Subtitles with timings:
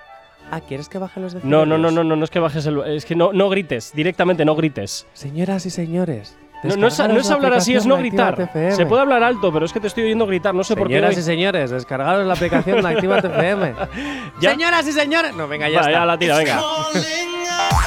[0.50, 1.68] Ah, ¿quieres que baje los No, decibelios?
[1.68, 2.80] no, no, no, no, no es que bajes el.
[2.86, 5.06] Es que no, no grites, directamente no grites.
[5.12, 6.38] Señoras y señores.
[6.62, 8.50] No, no es, no hablar así, es no gritar.
[8.74, 10.94] Se puede hablar alto, pero es que te estoy oyendo gritar, no sé por qué.
[10.94, 13.74] Señoras y señores, descargaros la aplicación de Actívate FM.
[14.41, 14.50] Ya.
[14.50, 15.34] Señoras y señores.
[15.34, 15.92] No, venga, ya Va, está.
[15.92, 16.61] ya la tira, venga.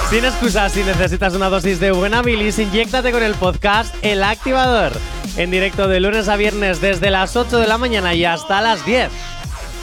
[0.09, 4.94] Sin excusas, si necesitas una dosis de buena bilis, inyéctate con el podcast El Activador.
[5.36, 8.86] En directo de lunes a viernes desde las 8 de la mañana y hasta las
[8.86, 9.09] 10.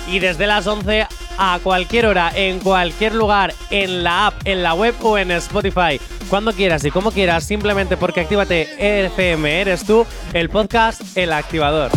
[0.09, 1.07] Y desde las 11
[1.39, 6.01] a cualquier hora, en cualquier lugar, en la app, en la web o en Spotify.
[6.29, 11.91] Cuando quieras y como quieras, simplemente porque Actívate FM eres tú, el podcast El Activador.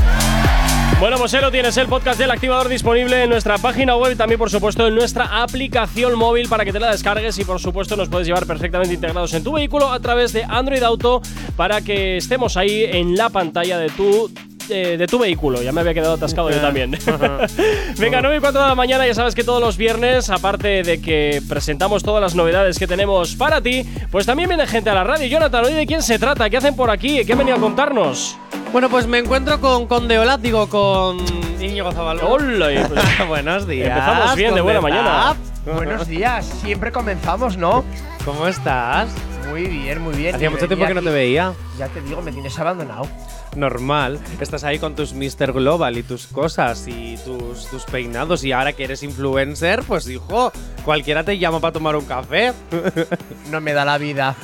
[1.00, 4.16] Bueno, pues ahí lo tienes, el podcast del activador disponible en nuestra página web y
[4.16, 7.96] también, por supuesto, en nuestra aplicación móvil para que te la descargues y, por supuesto,
[7.96, 11.22] nos puedes llevar perfectamente integrados en tu vehículo a través de Android Auto
[11.56, 14.32] para que estemos ahí en la pantalla de tu.
[14.70, 16.92] Eh, de tu vehículo, ya me había quedado atascado yo también.
[17.98, 21.02] Venga, 9 y 4 de la mañana, ya sabes que todos los viernes, aparte de
[21.02, 25.04] que presentamos todas las novedades que tenemos para ti, pues también viene gente a la
[25.04, 25.28] radio.
[25.28, 26.50] Jonathan, ¿hoy de quién se trata?
[26.50, 27.24] ¿Qué hacen por aquí?
[27.26, 28.38] ¿Qué han venido a contarnos?
[28.72, 31.18] Bueno, pues me encuentro con Condeola, digo, con
[31.62, 32.44] Íñigo Zabalburu.
[32.44, 33.90] Hola, pues- Buenos días.
[33.90, 35.36] Empezamos bien, de buena ¿dónde mañana.
[35.66, 37.84] Buenos días, siempre comenzamos, ¿no?
[38.24, 39.10] ¿Cómo estás?
[39.50, 40.36] Muy bien, muy bien.
[40.36, 41.54] Hacía mucho tiempo que no te veía.
[41.78, 43.08] Ya te digo, me tienes abandonado.
[43.56, 44.20] Normal.
[44.40, 45.54] Estás ahí con tus Mr.
[45.54, 48.44] Global y tus cosas y tus, tus peinados.
[48.44, 50.52] Y ahora que eres influencer, pues hijo,
[50.86, 52.54] cualquiera te llama para tomar un café.
[53.52, 54.36] No me da la vida.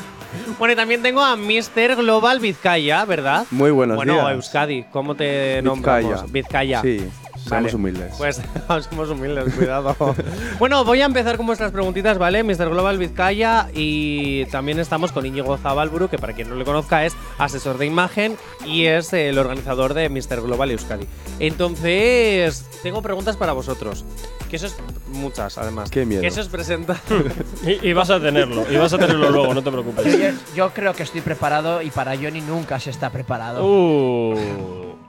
[0.58, 1.96] bueno, y también tengo a Mr.
[1.98, 3.46] Global Vizcaya, ¿verdad?
[3.52, 4.32] Muy buenos bueno, días.
[4.32, 5.62] Euskadi, ¿cómo te Vizcaya.
[5.62, 6.32] nombramos?
[6.32, 6.82] Vizcaya.
[6.82, 7.06] Sí,
[7.44, 7.76] somos Vale.
[7.76, 8.14] humildes.
[8.18, 8.42] Pues
[8.90, 9.96] somos humildes, cuidado.
[10.60, 12.44] bueno, voy a empezar con vuestras preguntitas, ¿vale?
[12.44, 12.70] Mr.
[12.70, 17.14] Global Vizcaya y también estamos con Íñigo Zabalburu, que para quien no le conozca es
[17.38, 20.42] asesor de imagen y es el organizador de Mr.
[20.42, 21.06] Global Euskadi.
[21.40, 24.06] Entonces, tengo preguntas para vosotros.
[24.50, 24.76] Que eso es
[25.08, 25.90] muchas, además.
[25.90, 26.22] Qué miedo.
[26.22, 26.98] Que eso es presentar.
[27.66, 30.20] Y, y vas a tenerlo, y vas a tenerlo luego, no te Yo, preocupes.
[30.20, 33.66] yo- yo creo que estoy preparado y para Johnny nunca se está preparado.
[33.66, 34.36] Uh,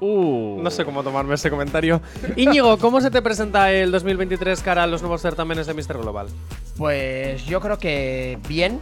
[0.00, 0.60] uh.
[0.62, 2.00] no sé cómo tomarme ese comentario.
[2.36, 5.98] Íñigo, ¿cómo se te presenta el 2023 cara a los nuevos certámenes de Mr.
[5.98, 6.28] Global?
[6.76, 8.80] Pues yo creo que bien.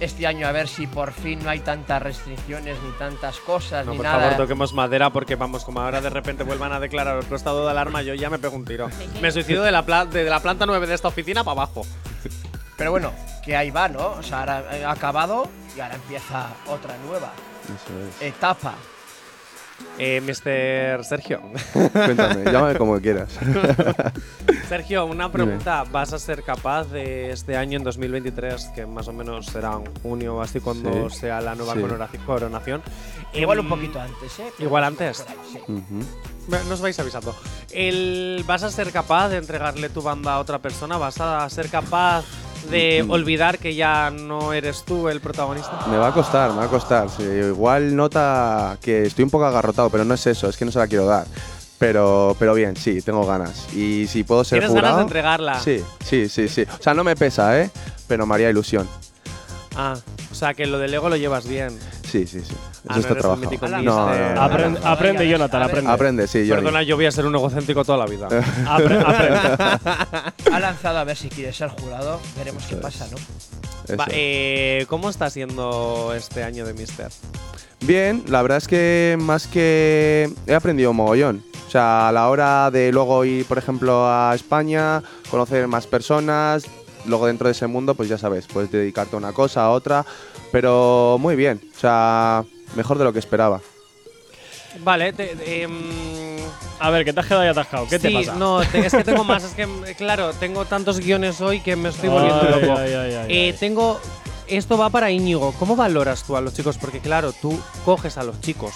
[0.00, 3.92] Este año a ver si por fin no hay tantas restricciones ni tantas cosas No,
[3.92, 4.18] ni por nada.
[4.20, 7.70] favor, toquemos madera porque vamos, como ahora de repente vuelvan a declarar otro estado de
[7.70, 8.88] alarma, yo ya me pego un tiro.
[9.20, 11.82] Me suicido de la, pla- de la planta 9 de esta oficina para abajo.
[12.78, 13.12] Pero bueno,
[13.44, 14.12] que ahí va, ¿no?
[14.12, 15.46] O sea, ahora ha acabado
[15.76, 17.32] y ahora empieza otra nueva
[17.66, 17.92] Eso
[18.24, 18.26] es.
[18.26, 18.76] etapa.
[19.98, 21.04] Eh, Mr.
[21.04, 21.40] Sergio.
[21.92, 23.28] Cuéntame, llámame como quieras.
[24.68, 25.84] Sergio, una pregunta.
[25.90, 29.84] ¿Vas a ser capaz de este año, en 2023, que más o menos será en
[30.02, 31.18] junio o así cuando Sí.
[31.20, 31.80] sea la nueva Sí.
[31.80, 32.82] coronaci- coronación?
[33.34, 34.50] Igual un em, poquito antes, ¿eh?
[34.56, 35.24] Pero igual antes.
[35.28, 35.58] ahí, sí.
[36.68, 37.34] Nos vais avisando.
[37.70, 40.96] El, ¿Vas a ser capaz de entregarle tu banda a otra persona?
[40.98, 42.24] ¿Vas a ser capaz
[42.70, 43.10] de Mm.
[43.10, 45.86] olvidar que ya no eres tú el protagonista?
[45.88, 47.08] Me va a costar, me va a costar.
[47.08, 50.70] Sí, igual nota que estoy un poco agarrotado, pero no es eso, es que no
[50.72, 51.26] se la quiero dar.
[51.78, 53.72] Pero, pero bien, sí, tengo ganas.
[53.74, 54.86] Y si puedo ser ¿Tienes jurado.
[54.88, 55.60] ganas de entregarla?
[55.60, 56.62] Sí, sí, sí, sí.
[56.78, 57.70] O sea, no me pesa, ¿eh?
[58.06, 58.86] Pero me haría ilusión.
[59.76, 59.94] Ah,
[60.30, 61.78] o sea que lo del ego lo llevas bien.
[62.10, 62.52] Sí, sí, sí.
[62.52, 63.36] Ah, Eso no está eres un trabajado.
[63.50, 63.82] mítico No, no,
[64.18, 64.42] no, no.
[64.42, 65.90] Aprende, aprende Jonathan, aprende.
[65.90, 66.50] Aprende, sí, Johnny.
[66.62, 68.28] Perdona, yo voy a ser un egocéntrico toda la vida.
[68.66, 70.52] Apre- aprende.
[70.52, 72.20] Ha lanzado a ver si quiere ser jurado.
[72.36, 73.16] Veremos qué pasa, ¿no?
[73.84, 73.96] Eso.
[73.96, 77.08] Va, eh, ¿Cómo está siendo este año de Mister?
[77.82, 81.42] Bien, la verdad es que más que he aprendido mogollón.
[81.66, 86.64] O sea, a la hora de luego ir, por ejemplo, a España, conocer más personas,
[87.06, 90.04] luego dentro de ese mundo, pues ya sabes, puedes dedicarte a una cosa, a otra,
[90.52, 91.60] pero muy bien.
[91.76, 92.44] O sea,
[92.76, 93.60] mejor de lo que esperaba.
[94.80, 95.80] Vale, te- em,
[96.78, 97.86] A ver, que te has quedado ahí atascado.
[97.88, 98.34] ¿Qué te sí, pasa?
[98.36, 99.44] No, te- es que tengo más.
[99.44, 99.66] Es que,
[99.98, 102.78] claro, tengo tantos guiones hoy que me estoy volviendo Ay, loco.
[102.80, 103.52] ay, ay, ay, Eh, ay.
[103.58, 104.00] tengo.
[104.46, 105.52] Esto va para Íñigo.
[105.58, 106.78] ¿Cómo valoras tú a los chicos?
[106.78, 108.72] Porque, claro, tú coges a los chicos,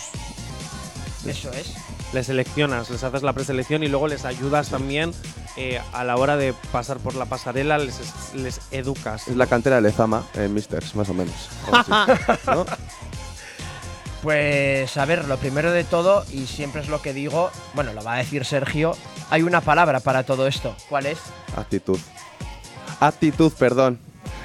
[1.27, 1.73] Eso es.
[2.15, 5.13] Les seleccionas, les haces la preselección y luego les ayudas también
[5.57, 8.01] eh, a la hora de pasar por la pasarela, les,
[8.35, 9.29] les educas.
[9.29, 11.35] Es la cantera de Lezama en Misters, más o menos.
[14.23, 18.03] Pues a ver, lo primero de todo, y siempre es lo que digo, bueno, lo
[18.03, 18.97] va a decir Sergio,
[19.29, 20.75] hay una palabra para todo esto.
[20.89, 21.19] ¿Cuál es?
[21.55, 21.99] Actitud.
[23.01, 23.99] Actitud, perdón.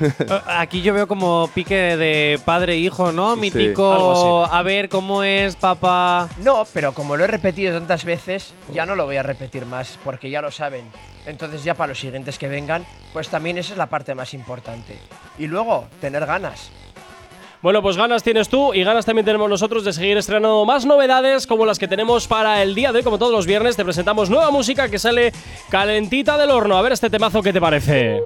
[0.47, 3.35] Aquí yo veo como pique de padre e hijo, ¿no?
[3.35, 3.41] Sí.
[3.41, 4.45] Mítico.
[4.45, 6.29] A ver cómo es, papá.
[6.43, 9.97] No, pero como lo he repetido tantas veces, ya no lo voy a repetir más,
[10.03, 10.85] porque ya lo saben.
[11.25, 14.97] Entonces ya para los siguientes que vengan, pues también esa es la parte más importante.
[15.37, 16.71] Y luego, tener ganas.
[17.61, 21.45] Bueno, pues ganas tienes tú y ganas también tenemos nosotros de seguir estrenando más novedades
[21.45, 23.03] como las que tenemos para el día de hoy.
[23.03, 25.33] Como todos los viernes, te presentamos nueva música que sale
[25.69, 26.77] calentita del horno.
[26.77, 28.21] A ver este temazo, ¿qué te parece?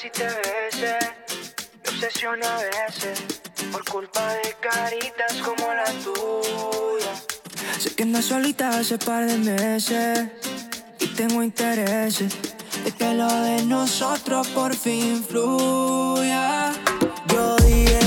[0.00, 0.96] Si te bese.
[1.82, 3.18] Me obsesiona a veces
[3.72, 7.12] por culpa de caritas como la tuya.
[7.80, 10.28] Sé que andas solita hace par de meses
[11.00, 12.32] y tengo intereses
[12.84, 16.72] de que lo de nosotros por fin fluya.
[17.32, 17.97] Yo dije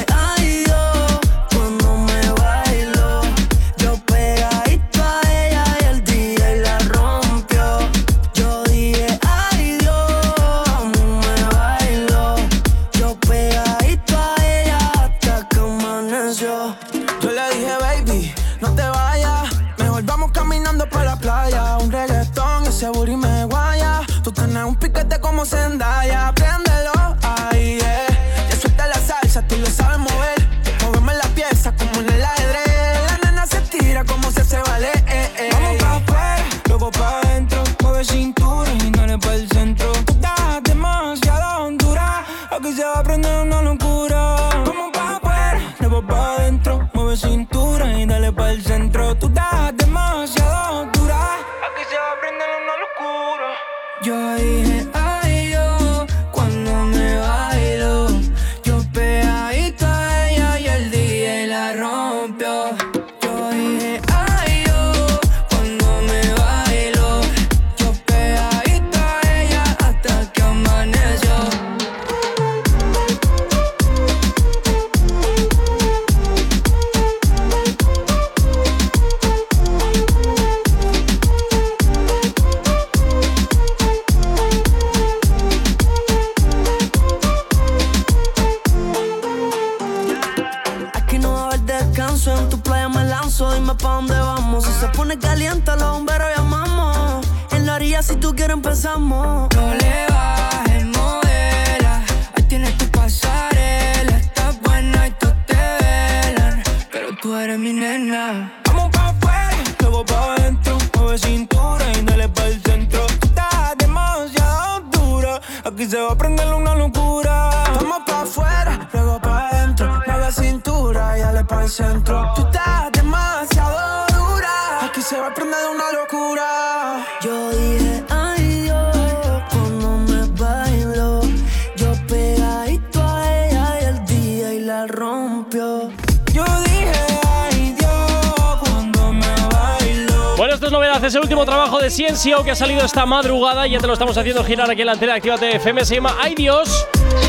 [142.22, 145.16] que ha salido esta madrugada ya te lo estamos haciendo girar aquí en la antena
[145.16, 146.86] Actívate FM, se llama Ay Dios.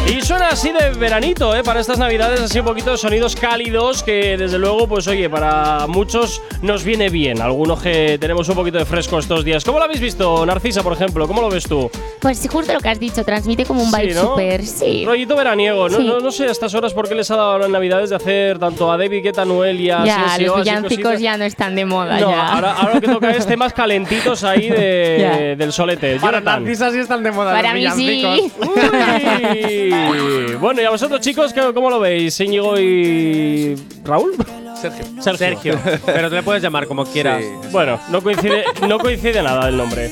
[0.07, 1.63] Y suena así de veranito, ¿eh?
[1.63, 5.87] Para estas navidades, así un poquito de sonidos cálidos que desde luego, pues oye, para
[5.87, 7.41] muchos nos viene bien.
[7.41, 9.65] Algunos que tenemos un poquito de fresco estos días.
[9.65, 11.27] ¿Cómo lo habéis visto, Narcisa, por ejemplo?
[11.27, 11.91] ¿Cómo lo ves tú?
[12.23, 14.23] Pues sí, justo lo que has dicho, transmite como un vibe Sí, ¿no?
[14.31, 14.65] súper.
[14.65, 15.05] Sí.
[15.05, 15.99] Rollito veraniego, ¿no?
[15.99, 16.05] Sí.
[16.07, 18.61] No, no sé a estas horas por qué les ha dado las navidades de hacer
[18.61, 22.21] tanto a David Guetta, Noel y a Ya, los villancicos ya no están de moda.
[22.21, 22.53] No, ya.
[22.53, 26.17] ahora, ahora lo que toca es temas calentitos ahí de, del solete.
[26.21, 26.63] Para Jonathan.
[26.63, 28.53] Narcisas sí están de moda Para los mí sí.
[28.61, 30.55] Uy.
[30.61, 32.39] Bueno, y a vosotros, chicos, ¿qué- ¿cómo lo veis?
[32.41, 33.75] Íñigo y.
[34.05, 34.35] ¿Raúl?
[34.81, 35.37] Sergio.
[35.37, 35.79] Sergio.
[36.07, 37.43] Pero te le puedes llamar como quieras.
[37.43, 37.69] Sí.
[37.71, 40.11] Bueno, no coincide, no coincide nada el nombre.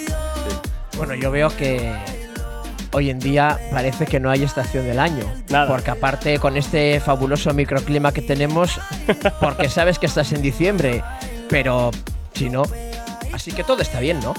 [1.00, 1.90] Bueno, yo veo que
[2.92, 5.24] hoy en día parece que no hay estación del año.
[5.48, 5.66] Nada.
[5.66, 8.78] Porque aparte con este fabuloso microclima que tenemos,
[9.40, 11.02] porque sabes que estás en diciembre,
[11.48, 11.90] pero
[12.34, 12.64] si no...
[13.32, 14.34] Así que todo está bien, ¿no?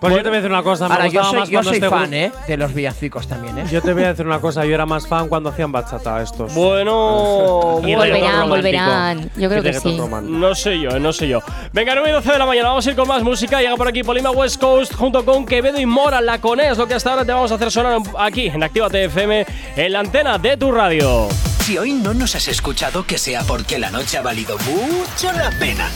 [0.00, 0.88] Pues yo te voy a decir una cosa.
[0.88, 2.32] Me Ahora, yo gustaba soy, más yo cuando soy este fan, ¿eh?
[2.46, 3.64] De los villancicos también, ¿eh?
[3.70, 4.64] Yo te voy a decir una cosa.
[4.64, 6.52] Yo era más fan cuando hacían bachata estos.
[6.54, 9.30] Bueno, Y Volverán, volverán.
[9.36, 9.96] Yo creo que sí.
[9.98, 10.38] romántico.
[10.38, 11.40] No sé yo, no sé yo.
[11.72, 13.60] Venga, 9 y 12 de la mañana, vamos a ir con más música.
[13.60, 16.94] Llega por aquí Polima West Coast junto con Quevedo y Mora, la Conés, lo que
[16.94, 19.46] hasta ahora te vamos a hacer sonar aquí en Actívate FM
[19.76, 21.28] en la antena de tu radio.
[21.64, 25.50] Si hoy no nos has escuchado, que sea porque la noche ha valido mucho la
[25.60, 25.88] pena.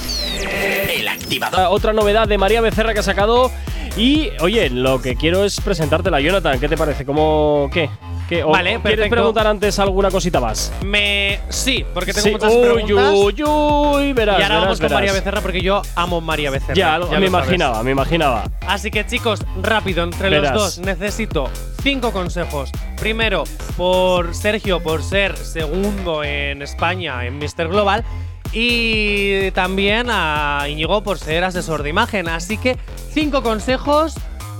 [0.51, 1.61] El activador.
[1.61, 3.51] Ah, Otra novedad de María Becerra que ha sacado.
[3.97, 6.61] Y, oye, lo que quiero es presentártela, Jonathan.
[6.61, 7.07] ¿Qué te parece?
[7.07, 7.89] ¿Cómo qué?
[8.29, 8.43] ¿Qué?
[8.43, 9.11] ¿O Vale, ¿Quieres perfecto.
[9.11, 10.73] preguntar antes alguna cosita más?
[10.85, 11.41] Me.
[11.49, 12.33] Sí, porque tengo Sí.
[12.33, 13.13] muchas uy, preguntas.
[13.15, 14.97] uy, uy, verás, y ahora verás, vamos con verás.
[14.97, 16.75] María Becerra porque yo amo María Becerra.
[16.75, 17.29] Ya, me sabes.
[17.29, 18.45] imaginaba, me imaginaba.
[18.67, 20.53] Así que chicos, rápido, entre Verás.
[20.55, 21.49] los dos necesito
[21.83, 22.71] cinco consejos.
[22.99, 23.45] Primero,
[23.77, 27.69] por Sergio, por ser segundo en España en Mr.
[27.69, 28.05] Global.
[28.53, 32.29] Y también a Íñigo por ser asesor de imagen.
[32.29, 32.77] Así que
[33.13, 34.15] cinco consejos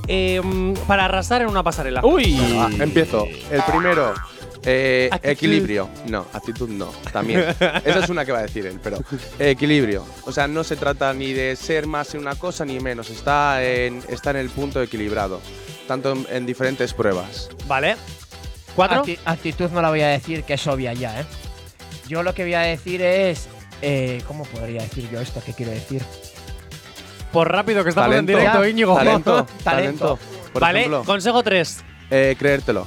[0.09, 0.41] eh,
[0.87, 2.01] para arrasar en una pasarela.
[2.05, 3.27] Uy, Va, empiezo.
[3.51, 4.13] El primero,
[4.65, 5.89] eh, equilibrio.
[6.09, 7.41] No, actitud no, también.
[7.85, 8.99] Esa es una que va a decir él, pero
[9.39, 10.05] equilibrio.
[10.25, 13.11] O sea, no se trata ni de ser más en una cosa ni menos.
[13.11, 15.41] Está en, está en el punto equilibrado,
[15.89, 17.49] tanto en, en diferentes pruebas.
[17.67, 17.97] ¿Vale?
[18.75, 19.05] ¿Cuatro?
[19.05, 21.25] Acti- actitud no la voy a decir, que es obvia ya, ¿eh?
[22.09, 23.49] Yo lo que voy a decir es.
[23.83, 25.43] Eh, ¿Cómo podría decir yo esto?
[25.45, 26.03] ¿Qué quiero decir?
[27.33, 28.97] Por rápido, que estamos Talento, en directo, Íñigo.
[28.97, 30.19] talento, Talento.
[30.53, 31.85] Por vale, ejemplo, consejo tres.
[32.11, 32.87] eh, creértelo.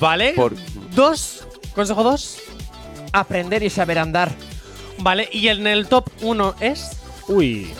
[0.00, 0.32] Vale.
[0.34, 0.54] Por-
[0.94, 1.46] Dos.
[1.74, 2.38] Consejo dos.
[3.12, 4.30] Aprender y saber andar.
[4.98, 6.90] Vale, y en el top uno es.
[7.28, 7.72] uy.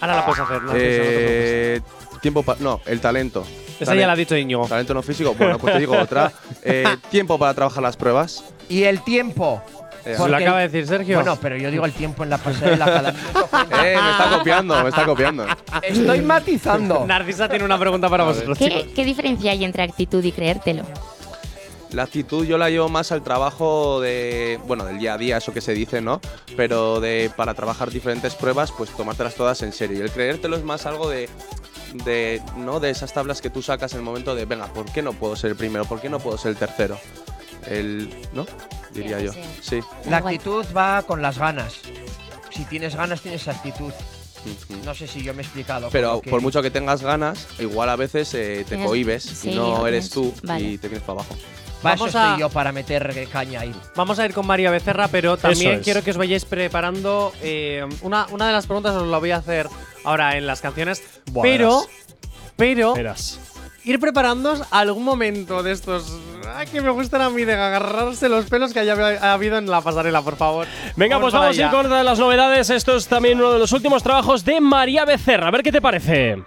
[0.00, 0.72] Ahora la puedes hacer, no.
[0.74, 1.80] Eh,
[2.20, 2.60] tiempo para.
[2.60, 3.44] No, el talento.
[3.80, 4.66] Esa ya la ha dicho Íñigo.
[4.66, 5.34] Talento no físico.
[5.34, 6.32] Bueno, pues te digo otra.
[6.66, 8.42] Eh, tiempo para trabajar las pruebas.
[8.70, 9.62] Y el tiempo.
[10.04, 11.16] Eh, Se lo acaba de decir Sergio.
[11.16, 13.48] Bueno, pero yo digo el tiempo en la pasarela cada minuto.
[13.84, 15.46] Eh, me está copiando, me está copiando.
[15.82, 17.04] Estoy matizando.
[17.08, 18.58] Narcisa tiene una pregunta para vosotros.
[18.58, 20.84] ¿Qué, ¿Qué diferencia hay entre actitud y creértelo?
[21.94, 25.52] La actitud yo la llevo más al trabajo de, bueno, del día a día, eso
[25.52, 26.20] que se dice, ¿no?
[26.56, 29.98] Pero de para trabajar diferentes pruebas, pues tomártelas todas en serio.
[29.98, 31.28] Y el creértelo es más algo de,
[32.04, 32.80] de, ¿no?
[32.80, 35.36] De esas tablas que tú sacas en el momento de, venga, ¿por qué no puedo
[35.36, 35.84] ser el primero?
[35.84, 36.98] ¿Por qué no puedo ser el tercero?
[37.66, 38.44] El, ¿no?
[38.94, 39.32] Diría Sí, yo.
[39.32, 39.40] sí.
[39.62, 39.80] Sí.
[40.08, 41.74] La actitud va con las ganas.
[42.50, 43.92] Si tienes ganas, tienes actitud.
[44.84, 45.88] No sé si yo me he explicado.
[45.90, 49.50] Pero que- por mucho que tengas ganas, igual a veces eh, te Tienes- cohibes sí,
[49.50, 50.64] y no eres tú vale.
[50.64, 51.34] y te vienes para abajo.
[51.34, 53.74] Eso Vamos a- estoy yo, para meter caña ahí.
[53.96, 55.82] Vamos a ir con María Becerra, pero también es.
[55.84, 57.32] quiero que os vayáis preparando.
[57.42, 59.68] eh, una, una de las preguntas os la voy a hacer
[60.04, 61.02] ahora en las canciones.
[61.30, 61.88] Buah, pero, verás.
[62.56, 63.38] pero, Verás.
[63.84, 66.18] Ir preparándoos algún momento de estos.
[66.54, 69.66] ay, que me gustan a mí de agarrarse los pelos que haya ha habido en
[69.66, 70.66] la pasarela, por favor.
[70.96, 72.70] Venga, pues vamos a ir con las novedades.
[72.70, 75.48] Esto es también uno de los últimos trabajos de María Becerra.
[75.48, 76.42] A ver qué te parece.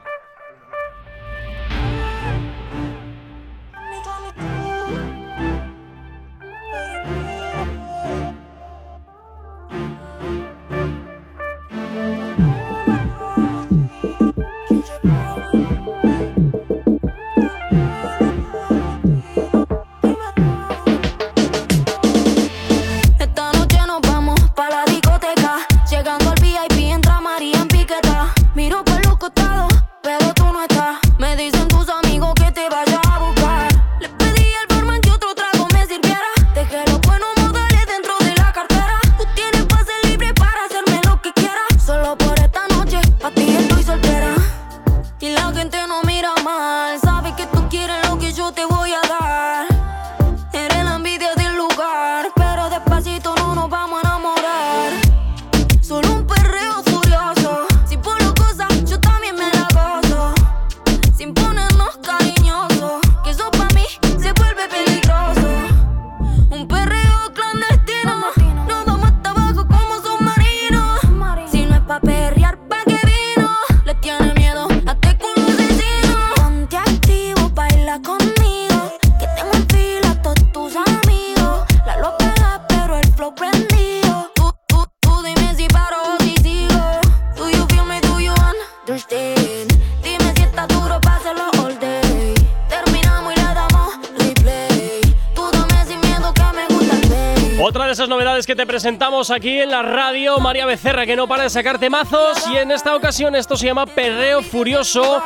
[98.57, 102.43] Te presentamos aquí en la radio, María Becerra, que no para de sacar temazos.
[102.51, 105.21] Y en esta ocasión esto se llama Perreo Furioso.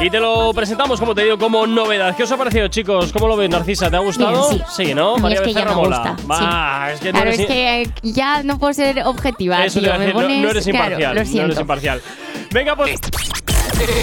[0.00, 2.16] Y te lo presentamos, como te digo, como novedad.
[2.16, 3.12] ¿Qué os ha parecido, chicos?
[3.12, 3.90] ¿Cómo lo ves, Narcisa?
[3.90, 4.48] ¿Te ha gustado?
[4.50, 4.94] Bien, sí.
[4.94, 5.12] ¿no?
[5.12, 5.98] A mí María es que ya Becerra me mola.
[5.98, 6.94] gusta, sí.
[6.94, 9.64] es que no Claro, eres es que ya no puedo ser objetiva.
[9.64, 11.14] Eso te tío, a me decir, no- pones- no, eres claro, imparcial.
[11.14, 11.46] lo no siento.
[11.46, 12.02] eres imparcial.
[12.50, 13.00] Venga, pues.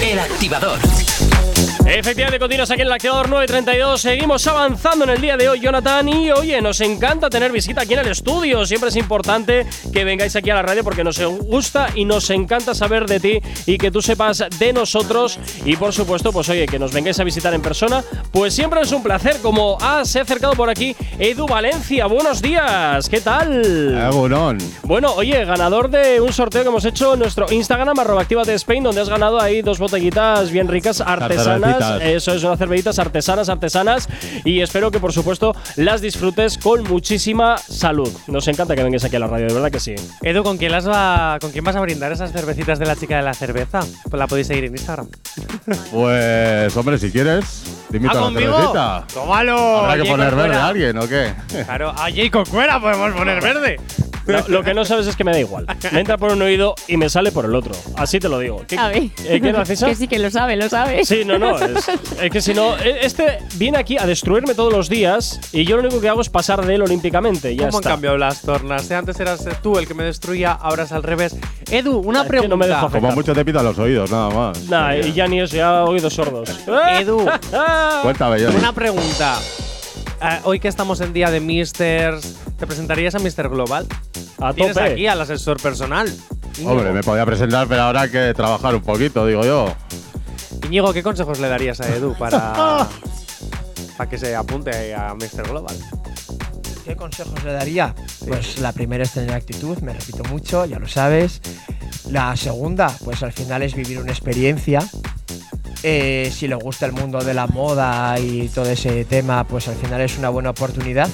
[0.02, 0.78] El activador.
[1.86, 4.00] Efectivamente, continúas aquí en el activador 932.
[4.00, 6.08] Seguimos avanzando en el día de hoy, Jonathan.
[6.08, 8.64] Y oye, nos encanta tener visita aquí en el estudio.
[8.64, 12.74] Siempre es importante que vengáis aquí a la radio porque nos gusta y nos encanta
[12.74, 15.38] saber de ti y que tú sepas de nosotros.
[15.64, 18.04] Y por supuesto, pues oye, que nos vengáis a visitar en persona.
[18.30, 19.38] Pues siempre es un placer.
[19.42, 22.06] Como ah, se ha acercado por aquí Edu Valencia.
[22.06, 23.08] Buenos días.
[23.08, 24.08] ¿Qué tal?
[24.10, 24.58] Egunon.
[24.84, 29.00] Bueno, oye, ganador de un sorteo que hemos hecho en nuestro Instagram, arroba Spain, donde
[29.00, 31.69] has ganado ahí dos botellitas bien ricas, artesanas.
[31.78, 32.02] Cervecitas.
[32.02, 34.08] Eso es, unas cervecitas artesanas, artesanas.
[34.44, 38.10] Y espero que, por supuesto, las disfrutes con muchísima salud.
[38.26, 39.94] Nos encanta que vengas aquí a la radio, de verdad que sí.
[40.22, 43.16] Edu, ¿con quién, las va, ¿con quién vas a brindar esas cervecitas de la chica
[43.16, 43.80] de la cerveza?
[44.08, 45.08] Pues la podéis seguir en Instagram.
[45.90, 48.52] Pues, hombre, si quieres, te invito ¿Ah, a la conmigo?
[48.54, 49.04] cervecita.
[49.12, 49.78] ¡Tómalo!
[49.78, 51.32] Habrá que poner verde a alguien, ¿o qué?
[51.64, 53.76] Claro, a Jay Corcuera podemos poner verde.
[54.26, 55.66] Lo, lo que no sabes es que me da igual.
[55.92, 57.72] Me entra por un oído y me sale por el otro.
[57.96, 58.64] Así te lo digo.
[58.68, 59.04] ¿Qué, A ver.
[59.24, 59.86] eh, ¿qué, Narcisa?
[59.88, 61.04] que sí que lo sabe, lo sabe.
[61.04, 61.56] Sí, no, no.
[61.60, 61.88] Es,
[62.22, 62.76] es que si no.
[62.78, 66.20] eh, Este viene aquí a destruirme todos los días y yo lo único que hago
[66.20, 67.54] es pasar de él olímpicamente.
[67.54, 67.90] Ya ¿Cómo han está.
[67.90, 68.84] cambiado las tornas?
[68.86, 71.36] Si antes eras tú el que me destruía, ahora es al revés.
[71.70, 72.48] Edu, una Es que pregunta.
[72.48, 72.90] no me dejo.
[72.90, 74.62] Como mucho te pitan los oídos, nada más.
[74.68, 76.48] Nah, y ya ni eso, ya oídos sordos.
[77.00, 77.18] Edu,
[78.02, 78.56] Cuéntame, Johnny.
[78.56, 79.38] una pregunta.
[80.22, 83.86] Eh, hoy que estamos en día de Misters, ¿te presentarías a Mister Global?
[84.38, 84.92] A Tienes tope.
[84.92, 86.12] aquí al asesor personal.
[86.64, 89.72] Hombre, me podía presentar, pero ahora hay que trabajar un poquito, digo yo.
[90.70, 92.52] Íñigo, ¿qué consejos le darías a Edu para,
[93.96, 95.48] para que se apunte a Mr.
[95.48, 95.76] Global?
[96.84, 97.92] ¿Qué consejos le daría?
[98.24, 101.40] Pues la primera es tener actitud, me repito mucho, ya lo sabes.
[102.08, 104.88] La segunda, pues al final es vivir una experiencia.
[105.82, 109.74] Eh, si le gusta el mundo de la moda y todo ese tema, pues al
[109.74, 111.08] final es una buena oportunidad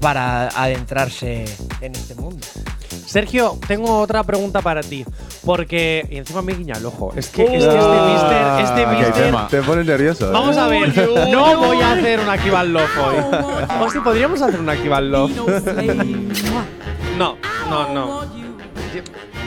[0.00, 1.44] para adentrarse
[1.82, 2.46] en este mundo.
[3.12, 5.04] Sergio, tengo otra pregunta para ti.
[5.44, 6.06] Porque.
[6.10, 7.12] Y encima me guiña el ojo.
[7.14, 8.64] Es que, es que este Ah, Mister.
[8.64, 9.46] Este Mister.
[9.50, 10.28] Te pones nervioso.
[10.28, 10.32] ¿eh?
[10.32, 10.96] Vamos a ver.
[11.28, 13.16] No voy a hacer un Akival Love hoy.
[13.82, 15.30] O si podríamos hacer un Akival Love.
[17.18, 17.36] No,
[17.68, 18.20] no, no.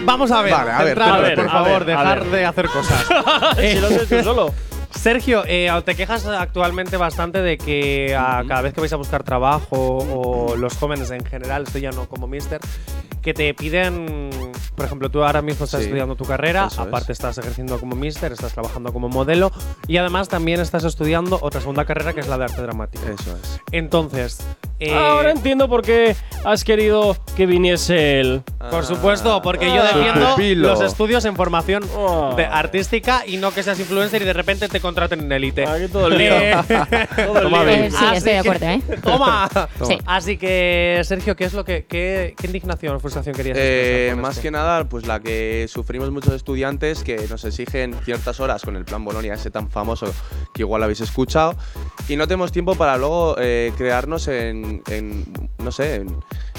[0.04, 0.52] Vamos a ver.
[0.54, 2.32] Vale, a ver, a ver, por a favor, ver, a dejar ver.
[2.32, 3.04] de hacer cosas.
[3.58, 4.54] si lo haces tú solo.
[4.96, 9.24] Sergio, eh, te quejas actualmente bastante de que ah, cada vez que vais a buscar
[9.24, 12.62] trabajo o los jóvenes en general, esto ya no como mister,
[13.26, 14.30] que te piden,
[14.76, 16.78] por ejemplo, tú ahora mismo estás Sí, estudiando tu carrera, es.
[16.78, 19.52] aparte estás ejerciendo como mister, estás trabajando como modelo
[19.88, 23.04] y además también estás estudiando otra segunda carrera que es la de arte dramático.
[23.06, 23.60] Eso es.
[23.72, 24.46] Entonces,
[24.80, 28.42] eh, Ahora entiendo por qué has querido que viniese él.
[28.72, 29.92] por supuesto, porque yo Ah.
[29.94, 30.68] defiendo Pupilo.
[30.70, 32.34] los estudios en formación Oh.
[32.36, 35.66] de artística y no que seas influencer y de repente te contraten en élite.
[35.66, 36.34] Aquí todo el lío.
[36.36, 36.56] Eh,
[37.16, 37.74] Todo el Toma lío.
[37.74, 38.82] Eh, sí, Así estoy de que- acuerdo, ¿eh?
[39.04, 39.50] Toma.
[39.88, 39.98] Sí.
[40.06, 41.86] Así que, Sergio, ¿qué es lo que.
[41.86, 43.62] qué, qué indignación o frustración querías Eh,
[44.08, 44.42] expresar con más esto?
[44.42, 48.84] que nada, pues la que sufrimos muchos estudiantes que nos exigen ciertas horas con el
[48.86, 50.12] plan Bolonia, ese tan famoso
[50.54, 51.56] que igual habéis escuchado,
[52.08, 55.26] y no tenemos tiempo para luego eh, crearnos en, en,
[55.60, 56.16] no sé, en,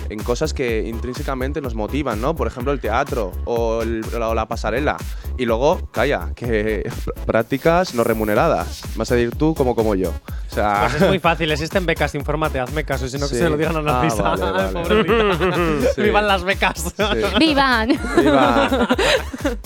[0.09, 2.35] en cosas que intrínsecamente nos motivan, ¿no?
[2.37, 4.97] Por ejemplo, el teatro o, el- o la pasarela.
[5.38, 6.88] Y luego, calla, que
[7.27, 8.83] prácticas no remuneradas.
[8.97, 10.11] Vas a decir tú como como yo.
[10.51, 13.40] O sea, Pues es muy fácil, existen becas, infórmate, hazme caso, sino que Sí.
[13.40, 14.23] se lo digan a Ah, Narcisa.
[14.23, 15.87] vale, vale.
[15.95, 16.03] Sí.
[16.03, 16.95] Vivan las becas.
[16.97, 17.03] sí.
[17.38, 17.88] ¡Vivan!
[18.16, 18.88] Viva,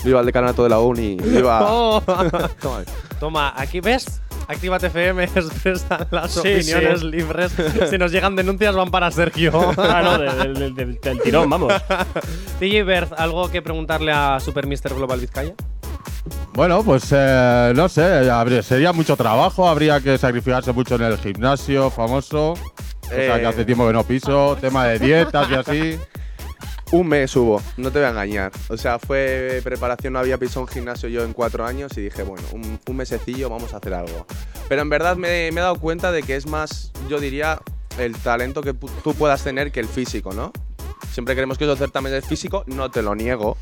[0.03, 1.15] viva el decanato de la uni.
[1.15, 1.59] Viva.
[1.63, 2.01] Oh.
[2.61, 2.83] Toma.
[3.19, 4.21] Toma, aquí ves.
[4.47, 7.05] Actívate FM expresan las Sí, opiniones sí.
[7.07, 7.53] libres.
[7.89, 9.73] Si nos llegan denuncias, van para Sergio.
[9.77, 11.73] Ah, no, del, del- del- del tirón, vamos.
[12.59, 15.53] DJ Berth, ¿algo que preguntarle a Super Mister Global Vizcaya?
[16.53, 21.17] Bueno, pues eh, no sé, habría- sería mucho trabajo, habría que sacrificarse mucho en el
[21.17, 22.51] gimnasio famoso.
[22.53, 22.57] O
[23.07, 23.47] sea, que Eh.
[23.47, 25.99] hace tiempo que no piso, tema de dietas y así.
[26.91, 28.51] Un mes hubo, no te voy a engañar.
[28.67, 32.23] O sea, fue preparación, no había pisado un gimnasio yo en cuatro años y dije,
[32.23, 34.25] bueno, un, un mesecillo vamos a hacer algo.
[34.67, 37.59] Pero en verdad me, he dado cuenta de que es más, yo diría,
[37.97, 40.51] el talento que tú puedas tener que el físico, ¿no?
[41.13, 43.57] Siempre queremos que eso certamen físico, no te lo niego.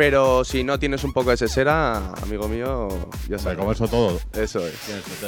[0.00, 2.88] Pero si no tienes un poco de sesera, amigo mío,
[3.28, 3.58] ya sabes.
[3.58, 4.18] como eso todo.
[4.32, 4.72] Eso es.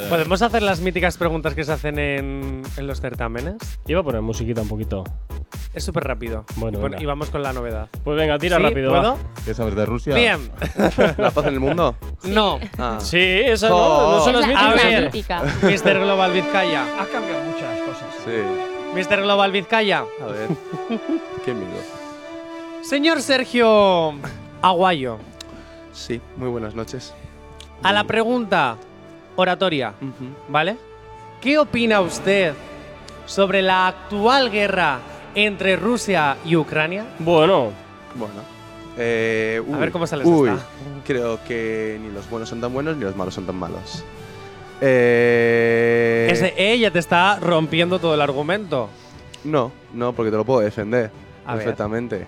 [0.08, 3.56] ¿Podemos hacer las míticas preguntas que se hacen en, en los certámenes?
[3.86, 5.04] Iba a poner musiquita un poquito.
[5.74, 6.46] Es súper rápido.
[6.56, 7.02] Bueno, y, pon- venga.
[7.02, 7.90] y vamos con la novedad.
[8.02, 8.62] Pues venga, tira ¿Sí?
[8.62, 8.90] rápido.
[8.92, 9.12] ¿Puedo?
[9.12, 9.18] va.
[9.44, 10.14] ¿Qué sabes de Rusia?
[10.14, 10.50] Bien.
[11.18, 11.94] ¿La paz en el mundo?
[12.24, 12.58] No.
[12.78, 12.96] Ah.
[12.98, 14.84] Sí, esa no, no son Es las la, A es míticas.
[14.84, 15.04] la ver.
[15.04, 15.66] mítica.
[15.68, 16.82] Mister Global Vizcaya.
[16.98, 18.08] Ha cambiado muchas cosas.
[18.24, 18.96] Sí.
[19.14, 19.20] Mr.
[19.22, 19.98] Global Vizcaya.
[20.22, 20.48] A ver.
[21.44, 21.68] ¿Qué miedo?
[22.82, 24.14] Señor Sergio
[24.62, 25.18] Aguayo,
[25.92, 27.12] Sí, muy buenas noches.
[27.82, 28.76] a la pregunta
[29.36, 29.92] oratoria.
[30.48, 30.76] ¿vale?
[31.40, 32.54] ¿Qué opina usted
[33.26, 35.00] sobre la actual guerra
[35.34, 37.04] entre Rusia y Ucrania?
[37.18, 37.70] Bueno,
[38.14, 38.52] Bueno.
[38.98, 40.62] Eh, A ver cómo uy, está.
[41.06, 44.04] Creo que ni los buenos son tan buenos ni los malos son tan malos.
[44.82, 48.88] Eh, Ese ella te está rompiendo todo el argumento.
[49.44, 51.10] No, no, porque te lo puedo defender
[51.46, 51.64] A ver.
[51.64, 52.26] perfectamente.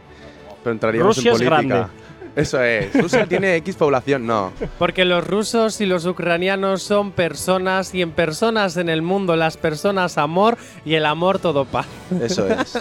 [0.63, 1.75] Pero entraríamos Rusia en es política.
[1.77, 1.93] grande.
[2.37, 2.93] Eso es.
[2.95, 4.53] Rusia tiene X población, no.
[4.79, 9.57] Porque los rusos y los ucranianos son personas y en personas en el mundo las
[9.57, 11.87] personas amor y el amor todo paz.
[12.21, 12.81] Eso es.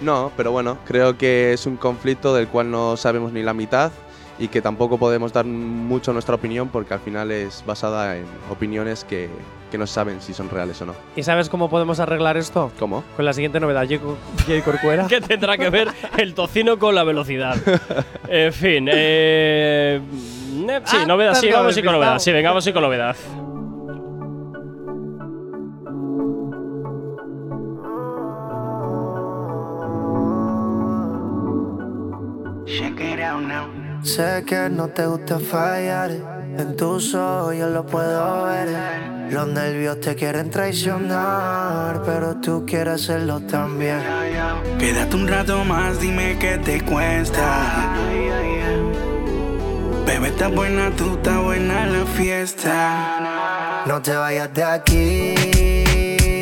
[0.00, 3.90] No, pero bueno, creo que es un conflicto del cual no sabemos ni la mitad
[4.38, 9.04] y que tampoco podemos dar mucho nuestra opinión porque al final es basada en opiniones
[9.04, 9.28] que,
[9.70, 10.94] que no saben si son reales o no.
[11.16, 12.70] ¿Y sabes cómo podemos arreglar esto?
[12.78, 13.04] ¿Cómo?
[13.16, 13.86] Con la siguiente novedad,
[14.46, 15.06] Jay Corcuera.
[15.08, 17.56] ¿qué tendrá que ver el tocino con la velocidad?
[18.28, 22.18] En fin, eh, eh, sí, Ah, novedad, sí, vamos ir con novedad.
[22.18, 23.16] Sí, venga, vamos a ir con novedad.
[32.66, 33.68] Check it out now.
[34.02, 36.10] Sé que no te gusta fallar,
[36.56, 38.68] en tus ojos yo lo puedo ver.
[39.30, 44.00] Los nervios te quieren traicionar, pero tú quieres hacerlo también.
[44.78, 47.94] Quédate un rato más, dime qué te cuesta.
[50.06, 53.84] Bebé, está buena, tú está buena la fiesta.
[53.86, 55.34] No te vayas de aquí,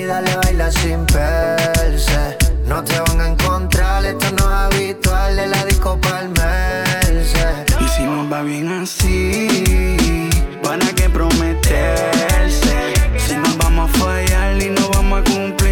[0.07, 2.39] dale baila sin perse.
[2.67, 7.76] No te van a encontrar, esto no es habitual de la disco palmerse.
[7.97, 9.49] Si nos va bien así,
[10.63, 12.93] ¿para qué prometerse?
[13.17, 15.66] Si nos vamos a fallar y no vamos a cumplir,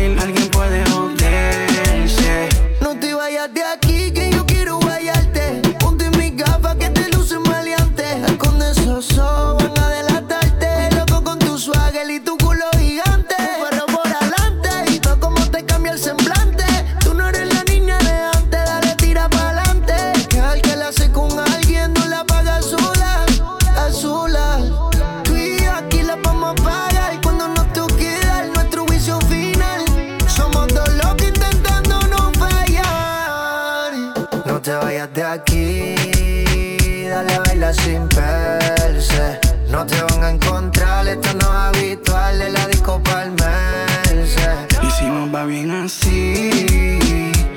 [45.85, 46.51] así,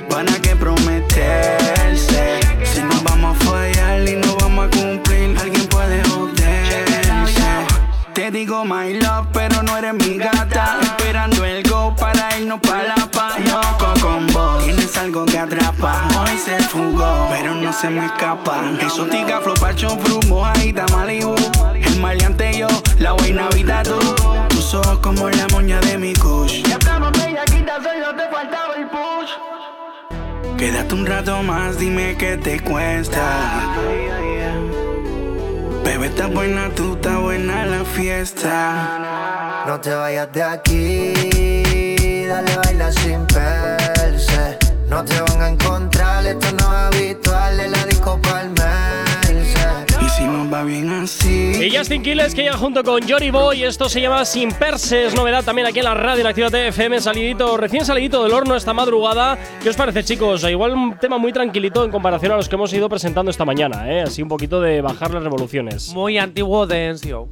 [0.08, 2.40] ¿para qué prometerse?
[2.62, 6.84] Si nos vamos a fallar y no vamos a cumplir, alguien puede joderse.
[8.12, 10.78] Te digo my love, pero no eres mi gata.
[10.82, 13.40] Esperando el go para irnos pa' la paz.
[13.46, 16.08] Loco con vos, tienes algo que atrapa.
[16.20, 18.60] Hoy se fugó, pero no se me escapa.
[18.80, 21.34] Exótica, flow, pacho, fru, mojadita, Malibu.
[21.74, 23.98] El maleante yo, la buena vida tú.
[24.48, 26.67] Tus ojos como la moña de mi kush.
[27.38, 29.30] Ya estamos bellaquitas, solo te faltaba el push.
[30.58, 33.76] Quédate un rato más, dime qué te cuesta.
[35.84, 39.64] Bebé, está buena, tú está buena la fiesta.
[39.68, 44.58] No te vayas de aquí, dale baila sin perse.
[44.88, 48.97] No te van a encontrar, esto no es habitual la disco palmerse.
[50.52, 51.52] Va bien así.
[51.62, 53.64] Y Justin Quiles que llega junto con Jory Boy.
[53.64, 55.14] Esto se llama Sin Perses.
[55.14, 57.00] Novedad también aquí en la radio en Activa FM.
[57.00, 59.38] Salidito, recién salidito del horno esta madrugada.
[59.62, 60.44] ¿Qué os parece, chicos?
[60.44, 63.92] Igual un tema muy tranquilito en comparación a los que hemos ido presentando esta mañana,
[63.92, 64.02] ¿eh?
[64.02, 65.92] Así un poquito de bajar las revoluciones.
[65.92, 67.28] Muy antiguo de NCO.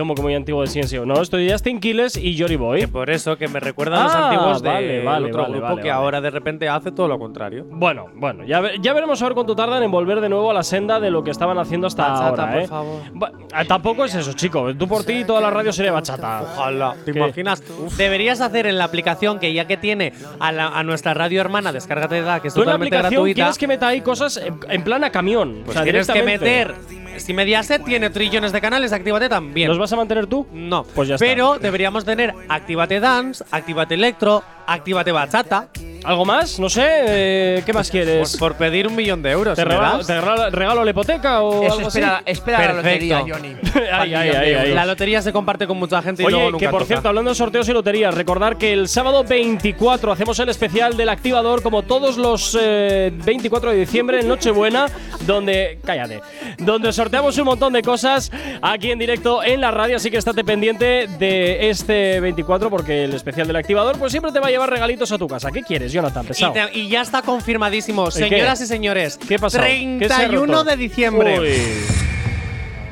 [0.00, 1.04] Como que muy antiguo de Ciencio.
[1.04, 2.86] No, estoy Justin Quiles y Jory Boy.
[2.86, 5.88] Por eso que me recuerdan los Ah, antiguos de vale, otro vale, grupo vale, que
[5.88, 5.90] vale.
[5.90, 7.66] ahora de repente hace todo lo contrario.
[7.68, 10.54] Bueno, bueno, ya, ve- ya veremos a ver cuánto tardan en volver de nuevo a
[10.54, 12.66] la senda de lo que estaban haciendo hasta Bachata, ahora, por ¿eh?
[12.66, 13.00] favor.
[13.12, 14.74] Ba- ah, tampoco es eso, chico.
[14.74, 16.44] Tú por ti y toda la radio sería bachata.
[16.44, 16.94] Ojalá.
[17.04, 17.18] ¿Te ¿Qué?
[17.18, 17.62] imaginas?
[17.98, 21.72] Deberías hacer en la aplicación que ya que tiene a, la- a nuestra radio hermana,
[21.72, 23.34] descárgate da, que es Tú en la totalmente aplicación gratuita.
[23.34, 25.56] quieres que meta ahí cosas en, en plan a camión.
[25.66, 26.74] Pues o sea, tienes que meter.
[27.16, 29.68] Si Mediaset tiene trillones de canales, actívate también.
[29.68, 30.46] ¿Los vas a mantener tú?
[30.52, 30.84] No.
[30.84, 31.24] Pues ya está.
[31.26, 35.68] Pero deberíamos tener Actívate Dance, Actívate Electro, Actívate Bachata.
[36.04, 36.58] ¿Algo más?
[36.58, 36.82] No sé.
[36.86, 38.36] eh, ¿Qué más quieres?
[38.38, 39.54] Por, por pedir un millón de euros.
[39.56, 40.06] ¿Te ¿me regalo, das?
[40.06, 42.22] te regalo- regalo la hipoteca o Eso, algo espera, así?
[42.26, 43.14] espera la Perfecto.
[43.16, 43.56] lotería, Johnny.
[43.92, 44.74] Ay, ay, ay, ay.
[44.74, 46.86] La lotería se comparte con mucha gente y luego Oye, nunca que por toca.
[46.88, 51.08] cierto, hablando de sorteos y loterías, recordar que el sábado 24 hacemos el especial del
[51.10, 54.86] activador, como todos los eh, 24 de diciembre, en Nochebuena,
[55.26, 55.80] donde.
[55.84, 56.20] Cállate.
[56.58, 58.30] Donde sorteamos un montón de cosas
[58.62, 63.14] aquí en directo en la radio, así que estate pendiente de este 24, porque el
[63.14, 65.50] especial del activador, pues siempre te va a llevar regalitos a tu casa.
[65.50, 66.24] ¿Qué quieres, Jonathan?
[66.24, 66.52] Y, Pesado.
[66.52, 68.10] te- y ya está confirmadísimo, qué?
[68.12, 69.18] señoras y señores.
[69.18, 70.64] ¿Qué ha 31 roto?
[70.64, 71.40] de diciembre.
[71.40, 71.50] Uy.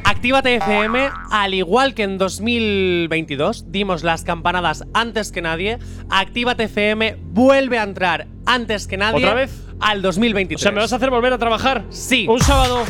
[0.04, 5.78] Actívate FM, al igual que en 2022, dimos las campanadas antes que nadie.
[6.10, 9.18] Actívate FM vuelve a entrar antes que nadie.
[9.24, 9.50] ¿Otra vez?
[9.80, 10.60] Al 2023.
[10.60, 11.84] O sea, ¿me vas a hacer volver a trabajar?
[11.90, 12.26] Sí.
[12.28, 12.84] Un sábado.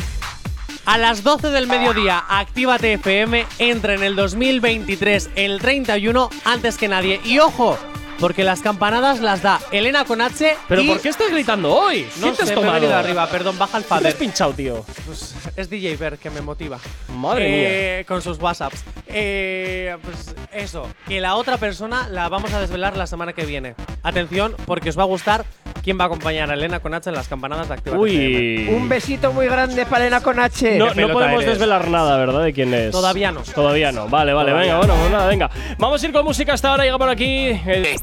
[0.89, 6.87] A las 12 del mediodía, Actívate FM entra en el 2023, el 31, antes que
[6.87, 7.21] nadie.
[7.23, 7.77] Y ojo,
[8.19, 10.55] porque las campanadas las da Elena con H.
[10.67, 12.07] ¿Pero y- por qué estás gritando hoy?
[12.19, 12.73] No ¿Qué te has sé, me he tomado?
[12.81, 14.85] venido arriba, perdón, baja el ¿Qué te has pinchado, tío?
[15.05, 16.77] Pues es DJ Ver que me motiva.
[17.15, 18.83] Madre Eh, Con sus WhatsApps.
[19.07, 23.75] Eh, pues eso, que la otra persona la vamos a desvelar la semana que viene.
[24.03, 25.45] Atención, porque os va a gustar
[25.83, 28.69] quién va a acompañar a Elena con H en las campanadas de Actívate FM.
[28.69, 28.75] Uy.
[28.75, 30.77] Un besito muy grande para Elena con H.
[30.77, 31.53] No, no podemos eres.
[31.55, 32.43] desvelar nada, ¿verdad?
[32.43, 32.91] De quién es.
[32.91, 33.41] Todavía no.
[33.41, 34.07] Todavía no.
[34.07, 34.87] Vale, vale, Todavía venga, no.
[34.87, 35.49] bueno, pues nada, venga.
[35.77, 36.83] Vamos a ir con música hasta ahora.
[36.83, 37.25] Llega por aquí.
[37.47, 37.95] eh,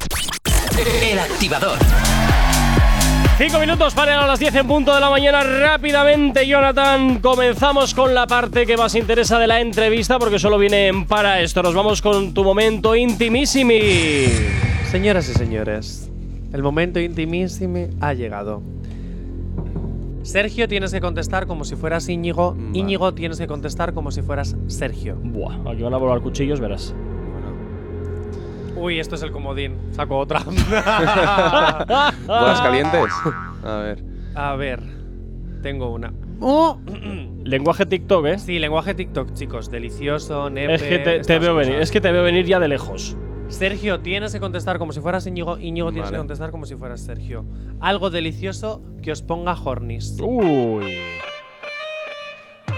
[1.03, 1.79] El activador.
[3.38, 5.42] Cinco minutos para llegar a las 10 en punto de la mañana.
[5.42, 11.05] Rápidamente, Jonathan, comenzamos con la parte que más interesa de la entrevista porque solo vienen
[11.05, 11.62] para esto.
[11.62, 14.27] Nos vamos con tu momento intimísimi.
[14.90, 16.11] Señoras y señores,
[16.53, 18.62] el momento intimísimo ha llegado.
[20.23, 22.55] Sergio tienes que contestar como si fueras Íñigo.
[22.55, 22.79] Vale.
[22.79, 25.16] Íñigo tienes que contestar como si fueras Sergio.
[25.23, 26.95] Buah, aquí van a volar cuchillos, verás.
[28.76, 29.76] Uy, esto es el comodín.
[29.92, 30.40] Saco otra.
[32.26, 33.10] ¿Bolas calientes?
[33.64, 34.04] A ver.
[34.34, 34.82] A ver,
[35.62, 36.12] tengo una.
[36.40, 36.78] ¡Oh!
[37.44, 38.38] Lenguaje TikTok, ¿eh?
[38.38, 39.70] Sí, lenguaje TikTok, chicos.
[39.70, 40.74] Delicioso, nepe.
[40.74, 43.16] Es que te, veo venir, es que te veo venir ya de lejos.
[43.48, 45.56] Sergio, tienes que contestar como si fueras Íñigo.
[45.58, 46.16] Íñigo tienes Vale.
[46.16, 47.46] que contestar como si fueras Sergio.
[47.80, 50.18] Algo delicioso que os ponga hornis.
[50.20, 50.96] Uy.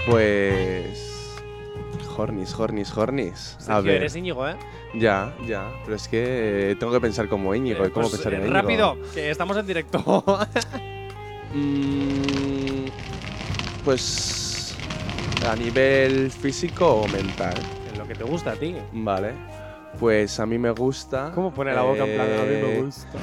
[0.07, 1.18] Pues.
[2.19, 3.57] Hornis, Hornis, Hornis.
[3.67, 3.95] A ver.
[3.97, 4.55] eres Íñigo, ¿eh?
[4.93, 5.71] Ya, ya.
[5.83, 7.85] Pero es que eh, tengo que pensar como Íñigo.
[7.85, 8.61] ¿Y cómo Pues, pensar en eh, Íñigo?
[8.61, 10.23] Rápido, que estamos en directo.
[11.51, 12.85] Mm,
[13.83, 14.75] pues.
[15.49, 17.55] A nivel físico o mental.
[17.91, 18.75] en lo que te gusta a ti.
[18.91, 19.33] Vale.
[19.99, 21.31] Pues a mí me gusta.
[21.33, 22.27] ¿Cómo pone la boca en plan?
[22.27, 23.17] A mí me eh, gusta.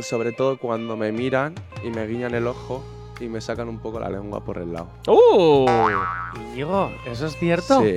[0.00, 1.54] Sobre todo cuando me miran
[1.84, 2.82] y me guiñan el ojo
[3.20, 4.88] y me sacan un poco la lengua por el lado.
[5.06, 5.66] Uh.
[6.50, 7.80] Íñigo, ¿eso es cierto?
[7.82, 7.96] Sí.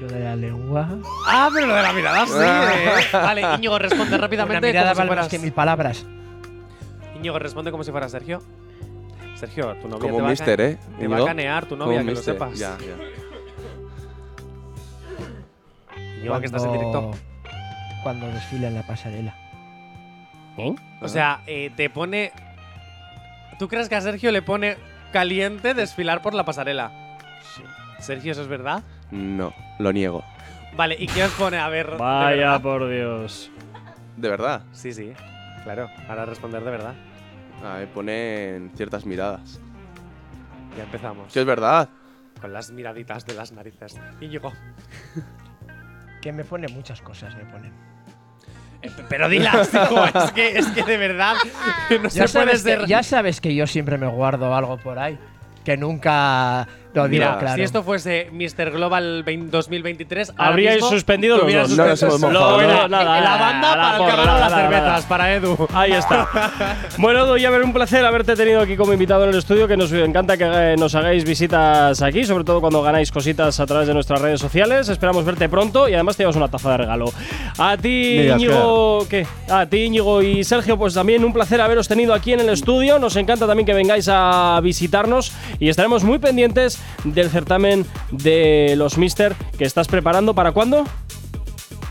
[0.00, 0.88] Lo de la lengua.
[1.26, 2.32] Ah, pero lo de la mirada sí.
[2.38, 3.04] eh.
[3.12, 5.24] Vale, Íñigo, responde Una rápidamente mirada como si vale fueras.
[5.26, 6.06] más que mil palabras.
[7.16, 8.40] Íñigo, responde como si fueras Sergio.
[9.34, 10.78] Sergio, tu novia Como te va, a mister, ¿eh?
[10.98, 12.34] te va a canear tu Como novia, un que lo mister.
[12.34, 12.58] sepas.
[12.58, 12.96] Ya, ya.
[16.18, 16.92] Íñigo, que estás en directo.
[17.00, 17.18] Cuando-
[18.02, 19.34] Cuando desfila en la pasarela.
[20.56, 20.74] ¿Eh?
[21.02, 22.32] O sea, eh, te pone.
[23.60, 24.78] ¿Tú crees que a Sergio le pone
[25.12, 27.18] caliente desfilar por la pasarela?
[27.42, 27.62] Sí.
[27.98, 28.82] Sergio, ¿eso es verdad?
[29.10, 30.24] No, lo niego.
[30.74, 31.58] Vale, ¿y qué os pone?
[31.58, 31.90] A ver.
[31.90, 33.50] ¿de Vaya, por Dios.
[34.16, 34.62] ¿De verdad?
[34.72, 35.12] Sí, sí.
[35.62, 36.94] Claro, ahora responder de verdad.
[37.78, 39.60] Me ponen ciertas miradas.
[40.78, 41.30] Ya empezamos.
[41.30, 41.90] Sí, es verdad.
[42.40, 44.00] Con las miraditas de las narices.
[44.22, 44.54] Íñigo.
[46.22, 47.72] Que me pone muchas cosas, me ponen.
[49.08, 51.34] Pero dilas, hijo, es que, es que de verdad
[51.90, 52.86] no Ya se puede ser.
[52.86, 55.18] ya sabes que yo siempre me guardo algo por ahí.
[55.64, 57.56] Que nunca lo digo Mira, claro.
[57.56, 58.70] si esto fuese Mr.
[58.70, 61.70] Global 20 2023, ahora Habríais suspendido los dos.
[61.70, 62.88] No suspenso- nos hemos Lo- mojado, era ¿no?
[62.88, 65.08] Nada, la banda para el agarra las cervezas, nada.
[65.08, 65.68] para Edu.
[65.72, 66.28] Ahí está.
[66.98, 69.76] bueno, Edu, ya ver un placer haberte tenido aquí como invitado en el estudio, que
[69.76, 73.86] nos encanta que eh, nos hagáis visitas aquí, sobre todo cuando ganáis cositas a través
[73.86, 74.88] de nuestras redes sociales.
[74.88, 77.12] Esperamos verte pronto y además te llevas una taza de regalo.
[77.58, 79.26] A ti, Íñigo, ¿qué?
[79.48, 82.98] A ti, Íñigo y Sergio, pues también un placer haberos tenido aquí en el estudio.
[82.98, 88.98] Nos encanta también que vengáis a visitarnos y estaremos muy pendientes del certamen de los
[88.98, 90.34] Mister que estás preparando.
[90.34, 90.84] ¿Para cuándo?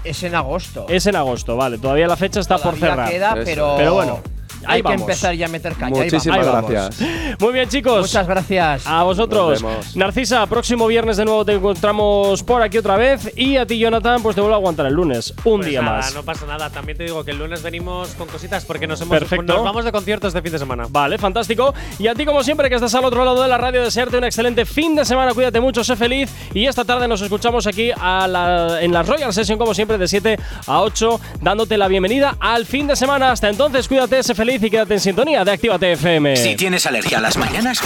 [0.03, 0.85] Es en agosto.
[0.89, 1.77] Es en agosto, vale.
[1.77, 3.09] Todavía la fecha está por cerrar.
[3.09, 3.75] queda, pero.
[3.77, 4.19] Pero bueno.
[4.65, 4.97] Ahí hay vamos.
[4.97, 6.03] que empezar ya a meter caña.
[6.03, 7.01] Muchísimas gracias.
[7.39, 8.01] Muy bien, chicos.
[8.01, 8.85] Muchas gracias.
[8.87, 9.61] A vosotros.
[9.61, 9.95] Nos vemos.
[9.95, 13.31] Narcisa, próximo viernes de nuevo te encontramos por aquí otra vez.
[13.35, 15.33] Y a ti, Jonathan, pues te vuelvo a aguantar el lunes.
[15.43, 16.13] Un Pues día nada, más.
[16.13, 16.69] No pasa nada.
[16.69, 19.43] También te digo que el lunes venimos con cositas porque nos, hemos, Perfecto.
[19.53, 20.85] nos vamos de concierto este fin de semana.
[20.89, 21.73] Vale, fantástico.
[21.97, 24.23] Y a ti, como siempre, que estás al otro lado de la radio, desearte un
[24.25, 25.33] excelente fin de semana.
[25.33, 26.29] Cuídate mucho, sé feliz.
[26.53, 30.07] Y esta tarde nos escuchamos aquí a la- en la Royal Session, como siempre, de
[30.07, 33.31] 7 a 8, dándote la bienvenida al fin de semana.
[33.31, 36.35] Hasta entonces, cuídate, sé feliz y quédate en sintonía de Actívate FM.
[36.35, 37.79] Si tienes alergia a las mañanas,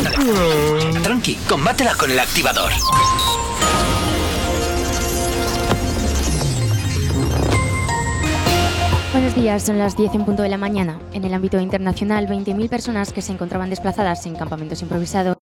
[1.03, 2.71] tranqui, combátela con el activador.
[9.11, 10.99] Buenos días, son las 10 en punto de la mañana.
[11.11, 15.37] En el ámbito internacional, 20.000 personas que se encontraban desplazadas en campamentos improvisados